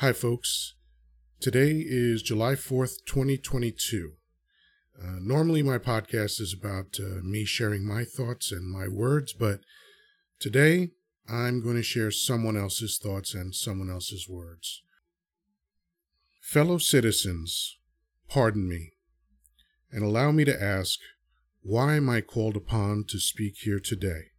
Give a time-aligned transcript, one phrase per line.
[0.00, 0.74] Hi, folks.
[1.40, 4.12] Today is July 4th, 2022.
[4.96, 9.58] Uh, normally, my podcast is about uh, me sharing my thoughts and my words, but
[10.38, 10.90] today
[11.28, 14.84] I'm going to share someone else's thoughts and someone else's words.
[16.40, 17.76] Fellow citizens,
[18.28, 18.92] pardon me,
[19.90, 21.00] and allow me to ask
[21.62, 24.30] why am I called upon to speak here today?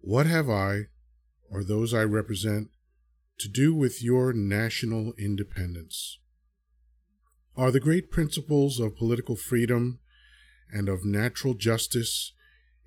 [0.00, 0.84] What have I,
[1.50, 2.70] or those I represent,
[3.38, 6.18] to do with your national independence?
[7.56, 10.00] Are the great principles of political freedom
[10.70, 12.32] and of natural justice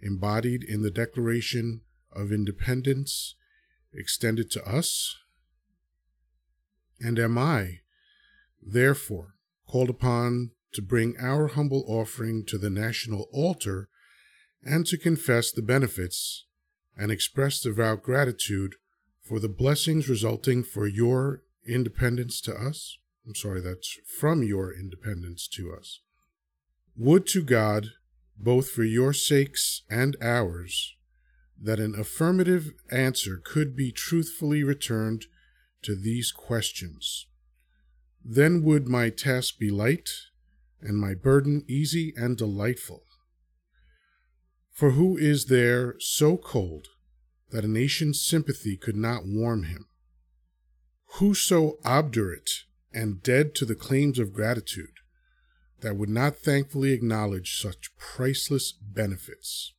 [0.01, 3.35] embodied in the Declaration of Independence
[3.93, 5.15] extended to us?
[6.99, 7.79] And am I,
[8.61, 9.35] therefore,
[9.67, 13.89] called upon to bring our humble offering to the national altar
[14.63, 16.45] and to confess the benefits
[16.95, 18.75] and express devout gratitude
[19.31, 22.97] for the blessings resulting for your independence to us?
[23.25, 26.01] I'm sorry, that's from your independence to us.
[26.97, 27.91] Would to God,
[28.37, 30.97] both for your sakes and ours,
[31.57, 35.27] that an affirmative answer could be truthfully returned
[35.83, 37.27] to these questions.
[38.21, 40.09] Then would my task be light
[40.81, 43.05] and my burden easy and delightful.
[44.73, 46.89] For who is there so cold
[47.51, 49.87] that a nation's sympathy could not warm him?
[51.15, 52.49] Who so obdurate
[52.93, 54.95] and dead to the claims of gratitude
[55.81, 59.73] that would not thankfully acknowledge such priceless benefits?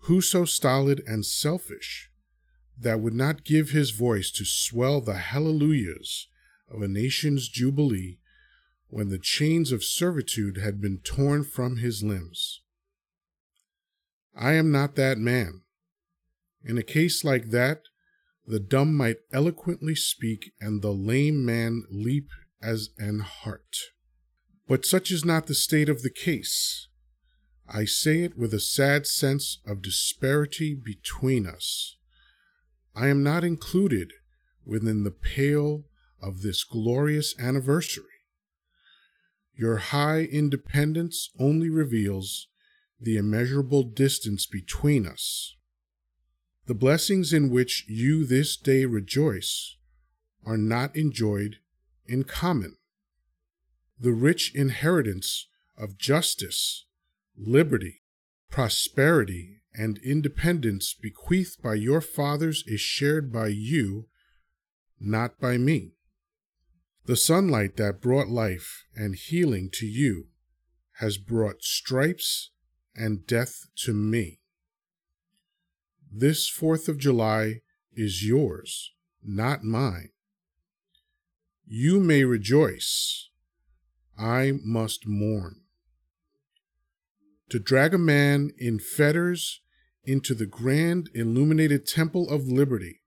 [0.00, 2.10] Who so stolid and selfish
[2.78, 6.28] that would not give his voice to swell the hallelujahs
[6.68, 8.18] of a nation's jubilee
[8.88, 12.60] when the chains of servitude had been torn from his limbs?
[14.36, 15.63] I am not that man.
[16.64, 17.82] In a case like that,
[18.46, 22.28] the dumb might eloquently speak and the lame man leap
[22.62, 23.76] as an hart.
[24.66, 26.88] But such is not the state of the case.
[27.68, 31.96] I say it with a sad sense of disparity between us.
[32.94, 34.12] I am not included
[34.64, 35.84] within the pale
[36.22, 38.04] of this glorious anniversary.
[39.56, 42.48] Your high independence only reveals
[43.00, 45.56] the immeasurable distance between us.
[46.66, 49.76] The blessings in which you this day rejoice
[50.46, 51.56] are not enjoyed
[52.06, 52.76] in common.
[54.00, 56.86] The rich inheritance of justice,
[57.36, 58.02] liberty,
[58.50, 64.06] prosperity, and independence bequeathed by your fathers is shared by you,
[64.98, 65.92] not by me.
[67.04, 70.28] The sunlight that brought life and healing to you
[70.98, 72.52] has brought stripes
[72.94, 74.40] and death to me.
[76.16, 80.10] This 4th of July is yours, not mine.
[81.66, 83.30] You may rejoice.
[84.16, 85.62] I must mourn.
[87.48, 89.60] To drag a man in fetters
[90.04, 93.00] into the grand illuminated temple of liberty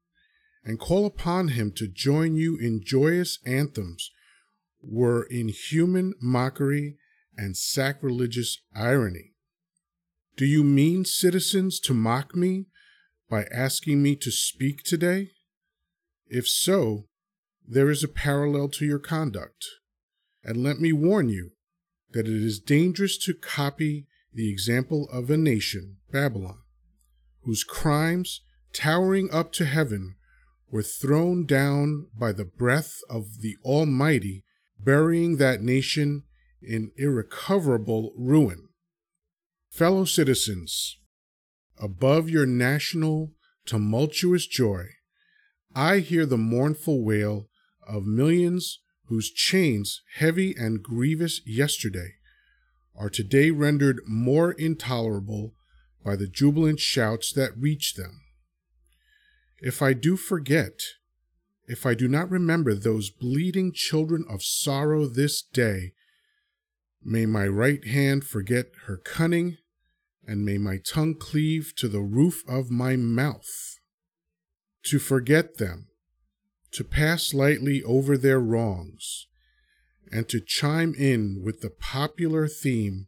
[0.65, 4.11] and call upon him to join you in joyous anthems
[4.81, 6.97] were inhuman mockery
[7.37, 9.31] and sacrilegious irony.
[10.35, 12.65] Do you mean, citizens, to mock me
[13.29, 15.31] by asking me to speak today?
[16.27, 17.05] If so,
[17.67, 19.65] there is a parallel to your conduct.
[20.43, 21.51] And let me warn you
[22.11, 26.59] that it is dangerous to copy the example of a nation, Babylon,
[27.43, 30.15] whose crimes, towering up to heaven,
[30.69, 34.43] were thrown down by the breath of the Almighty,
[34.79, 36.23] burying that nation
[36.61, 38.69] in irrecoverable ruin.
[39.69, 40.97] Fellow citizens,
[41.79, 43.31] Above your national
[43.65, 44.85] tumultuous joy,
[45.75, 47.49] I hear the mournful wail
[47.87, 52.15] of millions whose chains, heavy and grievous yesterday,
[52.95, 55.53] are today rendered more intolerable
[56.03, 58.21] by the jubilant shouts that reach them.
[59.61, 60.81] If I do forget,
[61.67, 65.93] if I do not remember those bleeding children of sorrow this day,
[67.03, 69.57] may my right hand forget her cunning
[70.27, 73.79] and may my tongue cleave to the roof of my mouth.
[74.83, 75.87] To forget them,
[76.71, 79.27] to pass lightly over their wrongs,
[80.11, 83.07] and to chime in with the popular theme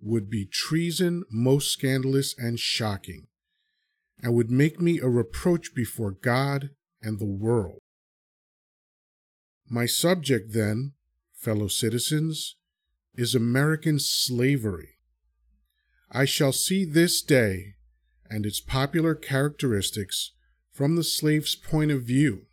[0.00, 3.26] would be treason most scandalous and shocking,
[4.22, 6.70] and would make me a reproach before God
[7.02, 7.80] and the world.
[9.68, 10.94] My subject, then,
[11.34, 12.56] fellow citizens,
[13.14, 14.96] is American slavery.
[16.10, 17.74] I shall see this day
[18.28, 20.32] and its popular characteristics
[20.72, 22.46] from the slave's point of view.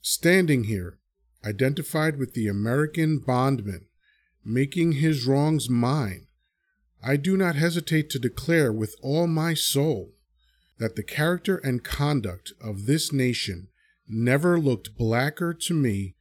[0.00, 0.98] Standing here,
[1.44, 3.86] identified with the American bondman,
[4.44, 6.26] making his wrongs mine,
[7.02, 10.12] I do not hesitate to declare with all my soul
[10.78, 13.68] that the character and conduct of this nation
[14.08, 16.14] never looked blacker to me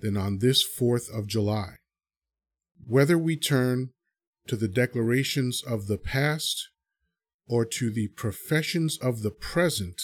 [0.00, 1.76] than on this 4th of July.
[2.86, 3.90] Whether we turn
[4.46, 6.68] to the declarations of the past
[7.46, 10.00] or to the professions of the present,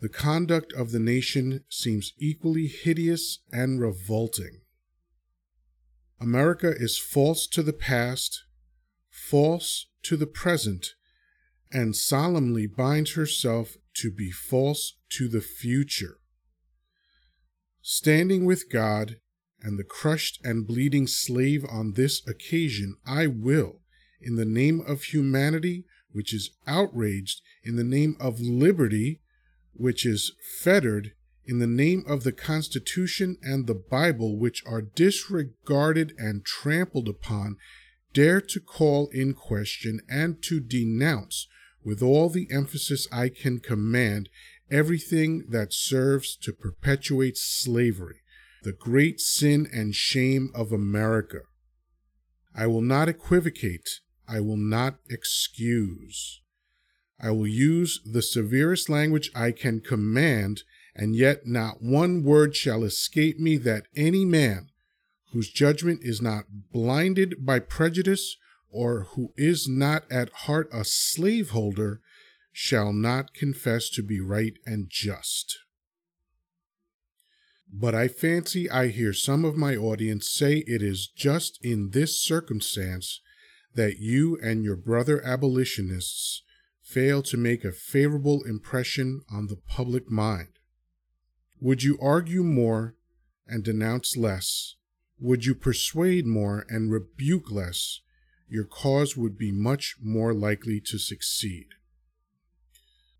[0.00, 4.62] the conduct of the nation seems equally hideous and revolting.
[6.20, 8.44] America is false to the past,
[9.08, 10.94] false to the present,
[11.70, 16.18] and solemnly binds herself to be false to the future.
[17.82, 19.16] Standing with God
[19.62, 23.80] and the crushed and bleeding slave on this occasion, I will,
[24.20, 29.20] in the name of humanity, which is outraged, in the name of liberty,
[29.72, 31.12] which is fettered,
[31.44, 37.56] in the name of the Constitution and the Bible, which are disregarded and trampled upon,
[38.12, 41.48] dare to call in question and to denounce
[41.84, 44.28] with all the emphasis I can command
[44.70, 48.19] everything that serves to perpetuate slavery,
[48.62, 51.40] the great sin and shame of America.
[52.54, 56.40] I will not equivocate, I will not excuse.
[57.20, 60.62] I will use the severest language I can command,
[60.94, 64.68] and yet not one word shall escape me that any man
[65.32, 68.36] whose judgment is not blinded by prejudice
[68.70, 72.00] or who is not at heart a slaveholder
[72.52, 75.58] shall not confess to be right and just.
[77.72, 82.20] But I fancy I hear some of my audience say it is just in this
[82.20, 83.20] circumstance
[83.74, 86.42] that you and your brother abolitionists
[86.82, 90.58] fail to make a favorable impression on the public mind.
[91.60, 92.96] Would you argue more
[93.46, 94.74] and denounce less?
[95.20, 98.00] Would you persuade more and rebuke less?
[98.48, 101.66] Your cause would be much more likely to succeed.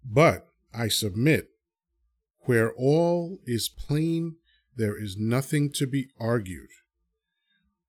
[0.04, 1.50] But I submit,
[2.40, 4.36] where all is plain,
[4.80, 6.70] there is nothing to be argued.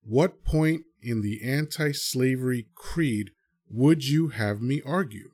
[0.03, 3.31] What point in the anti slavery creed
[3.69, 5.31] would you have me argue?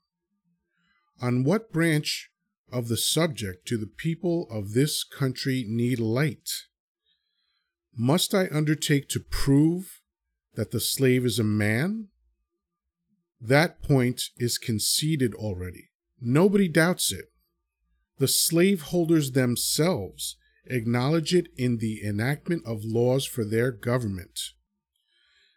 [1.20, 2.30] On what branch
[2.72, 6.50] of the subject do the people of this country need light?
[7.98, 10.02] Must I undertake to prove
[10.54, 12.10] that the slave is a man?
[13.42, 15.90] That point is conceded already.
[16.22, 17.32] Nobody doubts it.
[18.20, 20.38] The slaveholders themselves
[20.70, 24.40] acknowledge it in the enactment of laws for their government.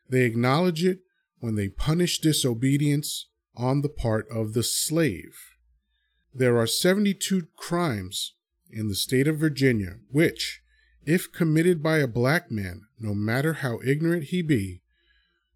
[0.08, 1.00] They acknowledge it
[1.38, 5.36] when they punish disobedience on the part of the slave.
[6.34, 8.34] There are 72 crimes
[8.70, 10.62] in the state of Virginia which,
[11.04, 14.82] if committed by a black man, no matter how ignorant he be,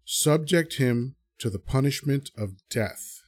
[0.03, 3.21] subject him to the punishment of death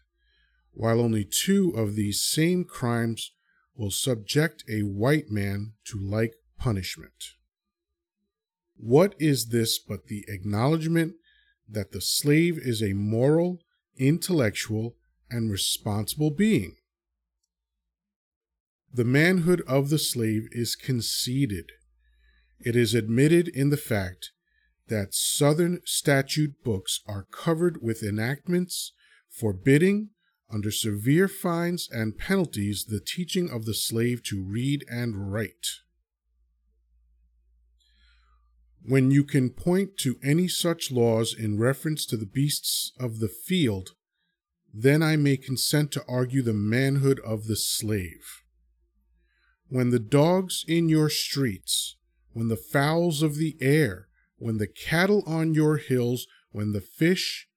[0.77, 3.31] while only two of these same crimes
[3.77, 7.35] will subject a white man to like punishment.
[8.75, 11.15] What is this but the acknowledgement
[11.69, 13.59] that the slave is a moral,
[13.97, 14.95] intellectual,
[15.29, 16.75] and responsible being?
[18.93, 21.71] The manhood of the slave is conceded.
[22.59, 24.31] It is admitted in the fact
[24.87, 28.93] that Southern statute books are covered with enactments
[29.29, 30.09] forbidding
[30.49, 35.67] under severe fines and penalties, the teaching of the slave to read and write.
[38.83, 43.27] When you can point to any such laws in reference to the beasts of the
[43.27, 43.89] field,
[44.73, 48.43] then I may consent to argue the manhood of the slave.
[49.67, 51.97] When the dogs in your streets,
[52.31, 57.49] when the fowls of the air, when the cattle on your hills, when the fish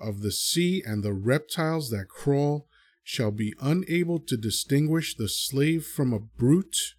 [0.00, 2.66] of the sea and the reptiles that crawl
[3.02, 6.94] shall be unable to distinguish the slave from a brute,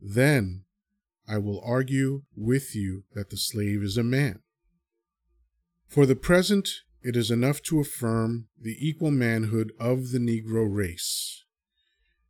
[0.00, 0.64] then
[1.28, 4.40] I will argue with you that the slave is a man.
[5.88, 6.68] For the present,
[7.02, 11.44] it is enough to affirm the equal manhood of the Negro race.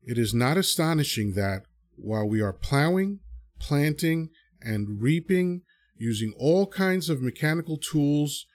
[0.03, 1.65] It is not astonishing that,
[1.97, 3.21] while we are plowing,
[3.61, 4.31] planting,
[4.61, 5.63] and reaping,
[5.97, 8.47] using all kinds of mechanical tools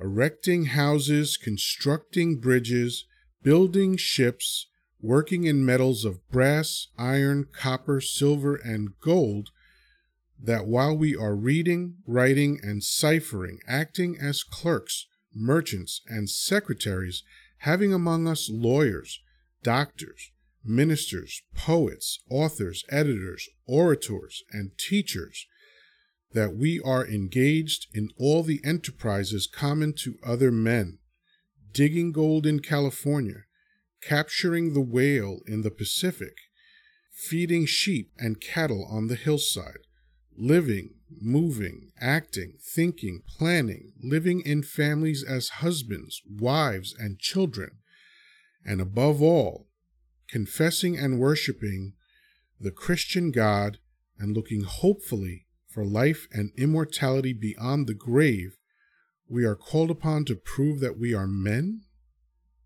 [0.00, 3.04] erecting houses, constructing bridges,
[3.42, 4.66] building ships,
[5.00, 9.50] working in metals of brass, iron, copper, silver, and gold,
[10.40, 17.22] that while we are reading, writing, and ciphering, acting as clerks, merchants, and secretaries,
[17.58, 19.20] having among us lawyers,
[19.62, 20.30] doctors,
[20.64, 25.46] ministers, poets, authors, editors, orators, and teachers
[26.32, 30.98] that we are engaged in all the enterprises common to other men,
[31.72, 33.44] digging gold in California,
[34.02, 36.36] capturing the whale in the Pacific,
[37.12, 39.80] feeding sheep and cattle on the hillside,
[40.36, 47.70] living, moving, acting, thinking, planning, living in families as husbands, wives, and children,
[48.64, 49.66] and above all,
[50.28, 51.94] confessing and worshiping
[52.60, 53.78] the Christian God
[54.18, 55.46] and looking hopefully
[55.78, 58.58] for life and immortality beyond the grave,
[59.28, 61.82] we are called upon to prove that we are men?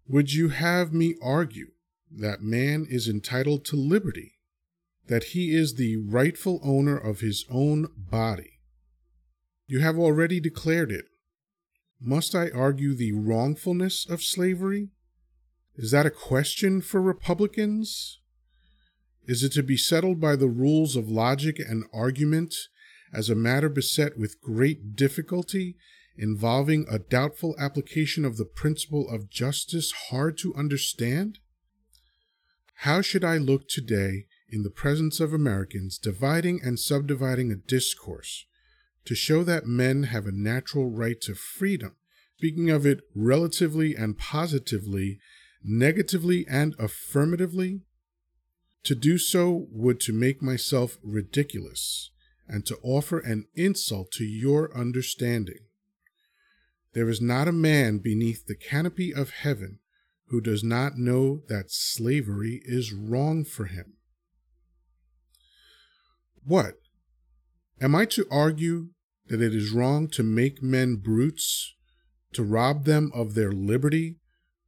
[0.08, 1.72] Would you have me argue
[2.10, 4.38] that man is entitled to liberty,
[5.08, 8.60] that he is the rightful owner of his own body?
[9.66, 11.04] You have already declared it.
[12.00, 14.88] Must I argue the wrongfulness of slavery?
[15.76, 18.20] Is that a question for Republicans?
[19.26, 22.54] Is it to be settled by the rules of logic and argument
[23.12, 25.76] as a matter beset with great difficulty,
[26.16, 31.38] involving a doubtful application of the principle of justice hard to understand?
[32.76, 38.46] How should I look today in the presence of Americans dividing and subdividing a discourse
[39.04, 41.96] to show that men have a natural right to freedom,
[42.36, 45.18] speaking of it relatively and positively
[45.64, 47.80] negatively and affirmatively,
[48.84, 52.10] to do so would to make myself ridiculous
[52.52, 55.60] and to offer an insult to your understanding.
[56.92, 59.78] There is not a man beneath the canopy of heaven
[60.26, 63.94] who does not know that slavery is wrong for him.
[66.44, 66.74] What?
[67.80, 68.90] Am I to argue
[69.28, 71.74] that it is wrong to make men brutes,
[72.34, 74.18] to rob them of their liberty,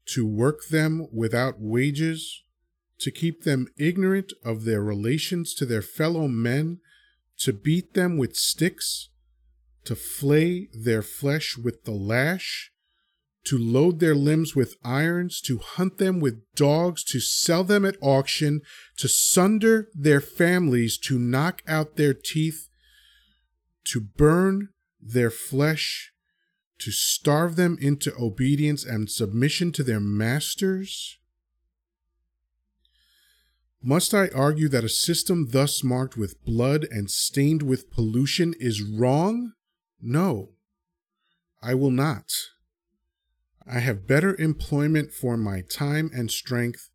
[0.07, 2.45] to work them without wages,
[3.00, 6.81] to keep them ignorant of their relations to their fellow men,
[7.38, 9.09] to beat them with sticks,
[9.85, 12.73] to flay their flesh with the lash,
[13.45, 17.97] to load their limbs with irons, to hunt them with dogs, to sell them at
[18.00, 18.62] auction,
[18.97, 22.69] to sunder their families, to knock out their teeth,
[23.85, 26.12] to burn their flesh,
[26.79, 31.19] to starve them into obedience and submission to their masters?
[33.87, 38.81] Must I argue that a system thus marked with blood and stained with pollution is
[38.81, 39.53] wrong?
[40.00, 40.53] No,
[41.61, 42.33] I will not.
[43.67, 46.88] I have better employment for my time and strength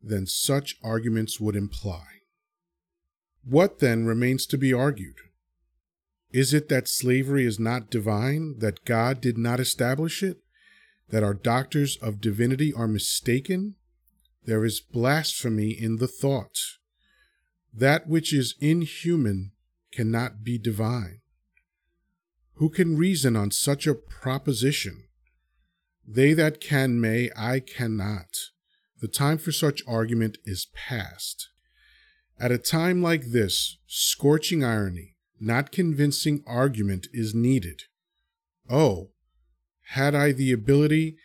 [0.00, 2.06] than such arguments would imply.
[3.42, 5.16] What then remains to be argued?
[6.30, 10.38] Is it that slavery is not divine, that God did not establish it,
[11.08, 13.74] that our doctors of divinity are mistaken?
[14.48, 16.58] There is blasphemy in the thought.
[17.70, 19.52] That which is inhuman
[19.92, 21.20] cannot be divine.
[22.54, 25.04] Who can reason on such a proposition?
[26.06, 28.38] They that can may, I cannot.
[29.02, 31.50] The time for such argument is past.
[32.40, 37.82] At a time like this, scorching irony, not convincing argument is needed.
[38.70, 39.10] Oh,
[39.88, 41.18] had I the ability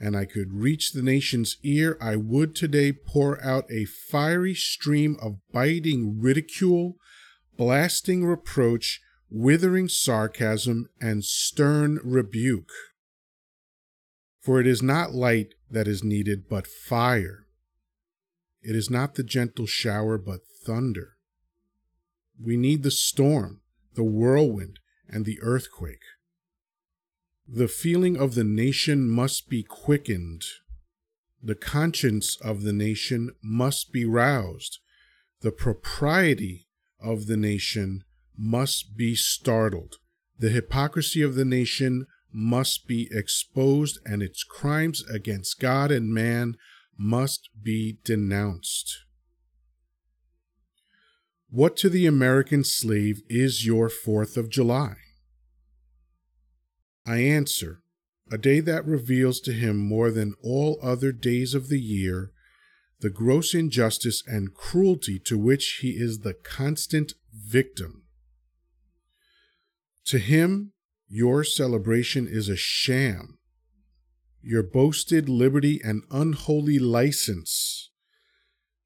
[0.00, 5.16] and I could reach the nation's ear, I would today pour out a fiery stream
[5.20, 6.96] of biting ridicule,
[7.56, 9.00] blasting reproach,
[9.30, 12.70] withering sarcasm, and stern rebuke.
[14.40, 17.46] For it is not light that is needed, but fire.
[18.62, 21.16] It is not the gentle shower, but thunder.
[22.40, 23.60] We need the storm,
[23.94, 24.78] the whirlwind,
[25.08, 26.04] and the earthquake.
[27.50, 30.44] The feeling of the nation must be quickened.
[31.42, 34.80] The conscience of the nation must be roused.
[35.40, 36.68] The propriety
[37.00, 38.04] of the nation
[38.36, 39.94] must be startled.
[40.38, 46.56] The hypocrisy of the nation must be exposed, and its crimes against God and man
[46.98, 48.94] must be denounced.
[51.48, 54.96] What to the American slave is your Fourth of July?
[57.08, 57.80] I answer,
[58.30, 62.32] a day that reveals to him more than all other days of the year
[63.00, 68.02] the gross injustice and cruelty to which he is the constant victim.
[70.06, 70.72] To him,
[71.08, 73.38] your celebration is a sham.
[74.42, 77.90] Your boasted liberty an unholy license.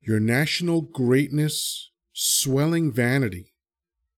[0.01, 3.55] Your national greatness swelling vanity.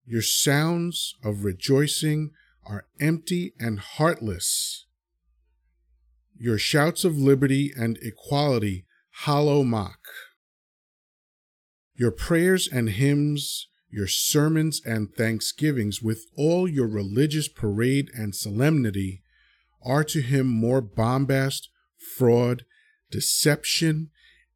[0.04, 2.32] Your sounds of rejoicing
[2.66, 4.86] are empty and heartless.
[6.36, 10.00] Your shouts of liberty and equality hollow mock.
[11.94, 19.22] Your prayers and hymns, your sermons and thanksgivings, with all your religious parade and solemnity,
[19.84, 21.68] are to him more bombast,
[22.16, 22.64] fraud,
[23.10, 24.10] deception,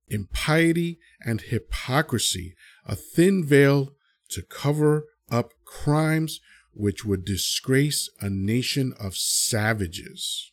[0.09, 3.93] impiety, and hypocrisy, a thin veil
[4.31, 6.41] to cover up crimes
[6.73, 10.53] which would disgrace a nation of savages.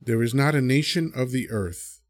[0.00, 2.00] There is not a nation of the earth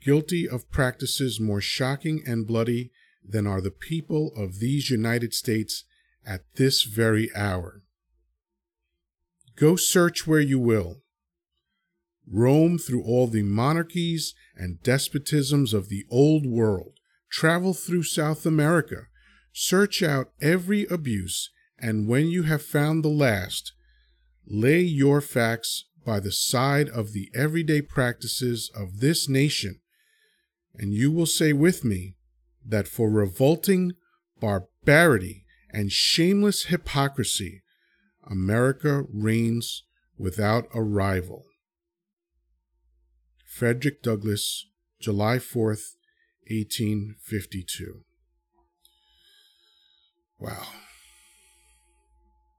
[0.00, 2.90] guilty of practices more shocking and bloody
[3.22, 5.84] than are the people of these United States
[6.24, 7.82] at this very hour.
[9.56, 11.02] Go search where you will.
[12.26, 16.98] Roam through all the monarchies and despotisms of the old world.
[17.30, 19.06] Travel through South America.
[19.52, 23.72] Search out every abuse, and when you have found the last,
[24.46, 29.80] lay your facts by the side of the everyday practices of this nation,
[30.74, 32.14] and you will say with me
[32.64, 33.92] that for revolting
[34.40, 37.62] barbarity and shameless hypocrisy,
[38.28, 39.84] America reigns
[40.16, 41.44] without a rival.
[43.46, 44.66] Frederick Douglass,
[45.00, 45.96] July 4th,
[46.48, 48.04] 1852.
[50.40, 50.89] Wow.